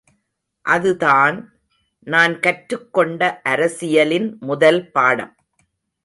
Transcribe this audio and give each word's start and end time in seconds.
—அதுதான், 0.65 1.35
நான் 2.07 2.39
கற்றுக்கொண்ட 2.39 3.41
அரசியலின் 3.43 4.37
முதல் 4.39 4.91
பாடம். 4.91 5.33